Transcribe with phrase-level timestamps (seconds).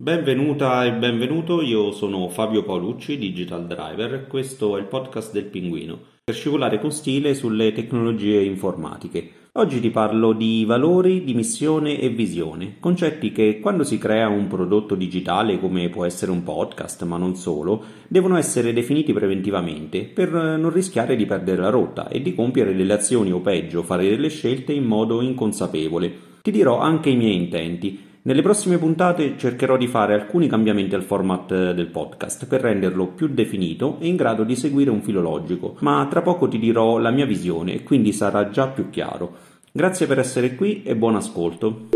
[0.00, 5.98] Benvenuta e benvenuto, io sono Fabio Paolucci, Digital Driver, questo è il podcast del Pinguino,
[6.22, 9.28] per scivolare con stile sulle tecnologie informatiche.
[9.54, 14.46] Oggi ti parlo di valori, di missione e visione, concetti che quando si crea un
[14.46, 20.30] prodotto digitale come può essere un podcast, ma non solo, devono essere definiti preventivamente per
[20.30, 24.28] non rischiare di perdere la rotta e di compiere delle azioni o peggio fare delle
[24.28, 26.26] scelte in modo inconsapevole.
[26.40, 31.02] Ti dirò anche i miei intenti nelle prossime puntate cercherò di fare alcuni cambiamenti al
[31.02, 35.20] format eh, del podcast per renderlo più definito e in grado di seguire un filo
[35.20, 39.36] logico, ma tra poco ti dirò la mia visione e quindi sarà già più chiaro.
[39.70, 41.88] Grazie per essere qui e buon ascolto.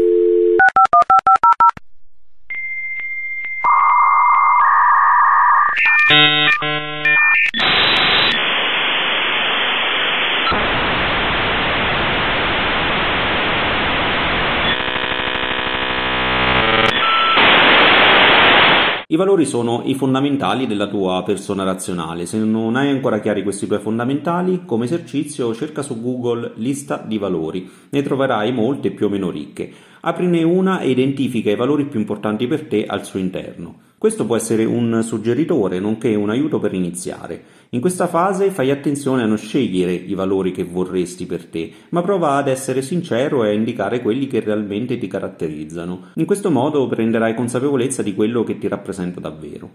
[19.13, 22.25] I valori sono i fondamentali della tua persona razionale.
[22.25, 27.19] Se non hai ancora chiari questi tuoi fondamentali, come esercizio cerca su Google lista di
[27.19, 27.71] valori.
[27.91, 29.71] Ne troverai molte più o meno ricche.
[30.01, 33.92] Aprine una e identifica i valori più importanti per te al suo interno.
[34.03, 37.41] Questo può essere un suggeritore, nonché un aiuto per iniziare.
[37.69, 42.03] In questa fase fai attenzione a non scegliere i valori che vorresti per te, ma
[42.03, 46.07] prova ad essere sincero e a indicare quelli che realmente ti caratterizzano.
[46.15, 49.71] In questo modo prenderai consapevolezza di quello che ti rappresenta davvero.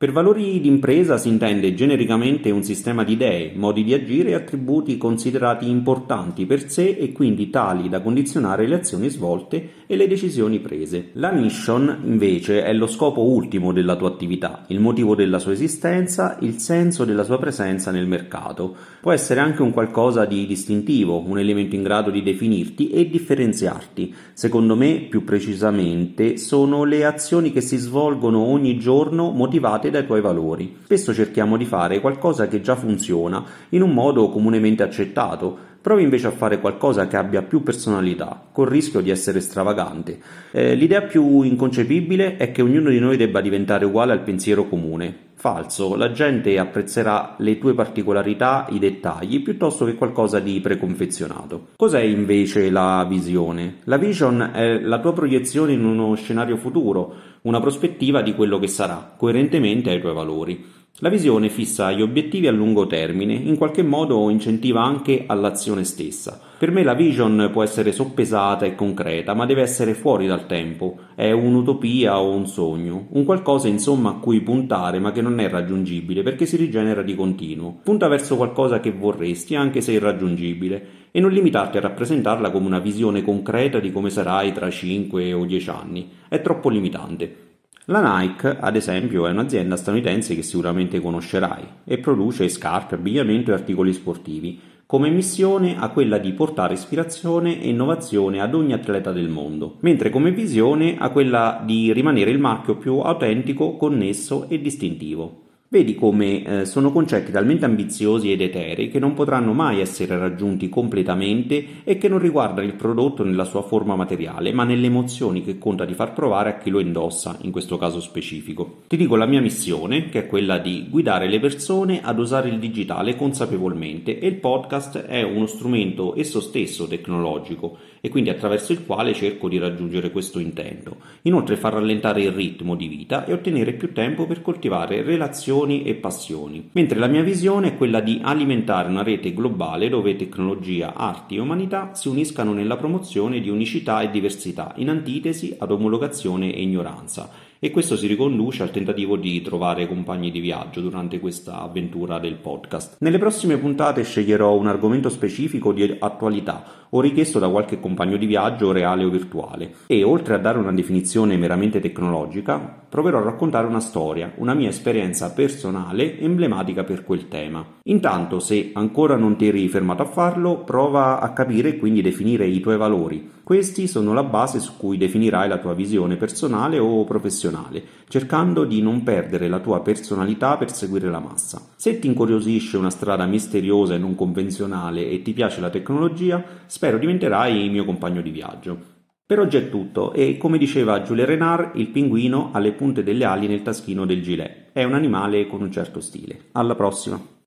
[0.00, 4.96] Per valori d'impresa si intende genericamente un sistema di idee, modi di agire e attributi
[4.96, 10.58] considerati importanti per sé e quindi tali da condizionare le azioni svolte e le decisioni
[10.60, 11.10] prese.
[11.14, 16.38] La mission, invece, è lo scopo ultimo della tua attività, il motivo della sua esistenza,
[16.40, 18.74] il senso della sua presenza nel mercato.
[19.02, 24.14] Può essere anche un qualcosa di distintivo, un elemento in grado di definirti e differenziarti.
[24.32, 30.20] Secondo me, più precisamente, sono le azioni che si svolgono ogni giorno motivate dai tuoi
[30.20, 30.78] valori.
[30.84, 36.26] Spesso cerchiamo di fare qualcosa che già funziona in un modo comunemente accettato, provi invece
[36.26, 40.18] a fare qualcosa che abbia più personalità, col rischio di essere stravagante.
[40.52, 45.28] Eh, l'idea più inconcepibile è che ognuno di noi debba diventare uguale al pensiero comune.
[45.40, 51.68] Falso, la gente apprezzerà le tue particolarità, i dettagli, piuttosto che qualcosa di preconfezionato.
[51.76, 53.76] Cos'è invece la visione?
[53.84, 58.66] La vision è la tua proiezione in uno scenario futuro, una prospettiva di quello che
[58.66, 60.62] sarà, coerentemente ai tuoi valori.
[61.02, 66.38] La visione fissa gli obiettivi a lungo termine, in qualche modo incentiva anche all'azione stessa.
[66.58, 70.98] Per me la vision può essere soppesata e concreta, ma deve essere fuori dal tempo.
[71.14, 75.48] È un'utopia o un sogno, un qualcosa insomma a cui puntare ma che non è
[75.48, 77.80] raggiungibile perché si rigenera di continuo.
[77.82, 82.78] Punta verso qualcosa che vorresti anche se irraggiungibile e non limitarti a rappresentarla come una
[82.78, 86.10] visione concreta di come sarai tra 5 o 10 anni.
[86.28, 87.48] È troppo limitante.
[87.86, 93.54] La Nike, ad esempio, è un'azienda statunitense che sicuramente conoscerai e produce scarpe, abbigliamento e
[93.54, 94.60] articoli sportivi.
[94.86, 100.10] Come missione ha quella di portare ispirazione e innovazione ad ogni atleta del mondo, mentre
[100.10, 105.48] come visione ha quella di rimanere il marchio più autentico, connesso e distintivo.
[105.72, 110.68] Vedi come eh, sono concetti talmente ambiziosi ed eterei che non potranno mai essere raggiunti
[110.68, 115.58] completamente e che non riguardano il prodotto nella sua forma materiale, ma nelle emozioni che
[115.58, 118.80] conta di far provare a chi lo indossa, in questo caso specifico.
[118.88, 122.58] Ti dico la mia missione, che è quella di guidare le persone ad usare il
[122.58, 128.84] digitale consapevolmente e il podcast è uno strumento esso stesso tecnologico e quindi attraverso il
[128.84, 130.96] quale cerco di raggiungere questo intento.
[131.22, 135.94] Inoltre far rallentare il ritmo di vita e ottenere più tempo per coltivare relazioni e
[135.94, 136.70] passioni.
[136.72, 141.40] Mentre la mia visione è quella di alimentare una rete globale dove tecnologia, arti e
[141.40, 147.49] umanità si uniscano nella promozione di unicità e diversità, in antitesi ad omologazione e ignoranza
[147.62, 152.36] e questo si riconduce al tentativo di trovare compagni di viaggio durante questa avventura del
[152.36, 152.96] podcast.
[153.00, 158.26] Nelle prossime puntate sceglierò un argomento specifico di attualità o richiesto da qualche compagno di
[158.26, 163.66] viaggio reale o virtuale e oltre a dare una definizione meramente tecnologica proverò a raccontare
[163.66, 167.64] una storia, una mia esperienza personale emblematica per quel tema.
[167.84, 172.46] Intanto se ancora non ti eri fermato a farlo prova a capire e quindi definire
[172.46, 173.30] i tuoi valori.
[173.50, 178.80] Questi sono la base su cui definirai la tua visione personale o professionale cercando di
[178.80, 181.60] non perdere la tua personalità per seguire la massa.
[181.74, 186.96] Se ti incuriosisce una strada misteriosa e non convenzionale e ti piace la tecnologia, spero
[186.96, 188.78] diventerai il mio compagno di viaggio.
[189.26, 193.24] Per oggi è tutto e come diceva Jules Renard, il pinguino ha le punte delle
[193.24, 194.70] ali nel taschino del gilet.
[194.70, 196.50] È un animale con un certo stile.
[196.52, 197.39] Alla prossima!